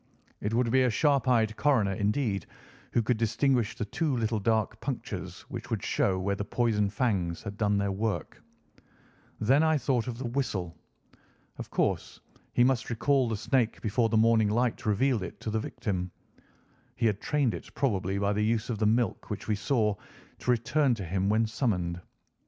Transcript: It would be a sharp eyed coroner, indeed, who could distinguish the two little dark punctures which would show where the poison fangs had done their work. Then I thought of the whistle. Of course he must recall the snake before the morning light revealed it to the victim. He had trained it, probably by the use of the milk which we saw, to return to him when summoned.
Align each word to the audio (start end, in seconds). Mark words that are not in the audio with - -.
It 0.41 0.51
would 0.55 0.71
be 0.71 0.81
a 0.81 0.89
sharp 0.89 1.27
eyed 1.27 1.55
coroner, 1.57 1.93
indeed, 1.93 2.47
who 2.93 3.03
could 3.03 3.17
distinguish 3.17 3.75
the 3.77 3.85
two 3.85 4.17
little 4.17 4.39
dark 4.39 4.79
punctures 4.81 5.41
which 5.41 5.69
would 5.69 5.83
show 5.83 6.17
where 6.17 6.35
the 6.35 6.43
poison 6.43 6.89
fangs 6.89 7.43
had 7.43 7.55
done 7.55 7.77
their 7.77 7.91
work. 7.91 8.41
Then 9.39 9.61
I 9.61 9.77
thought 9.77 10.07
of 10.07 10.17
the 10.17 10.25
whistle. 10.25 10.75
Of 11.59 11.69
course 11.69 12.19
he 12.53 12.63
must 12.63 12.89
recall 12.89 13.29
the 13.29 13.37
snake 13.37 13.79
before 13.83 14.09
the 14.09 14.17
morning 14.17 14.49
light 14.49 14.87
revealed 14.87 15.21
it 15.21 15.39
to 15.41 15.51
the 15.51 15.59
victim. 15.59 16.09
He 16.95 17.05
had 17.05 17.21
trained 17.21 17.53
it, 17.53 17.71
probably 17.75 18.17
by 18.17 18.33
the 18.33 18.43
use 18.43 18.71
of 18.71 18.79
the 18.79 18.87
milk 18.87 19.29
which 19.29 19.47
we 19.47 19.53
saw, 19.53 19.93
to 20.39 20.49
return 20.49 20.95
to 20.95 21.05
him 21.05 21.29
when 21.29 21.45
summoned. 21.45 22.01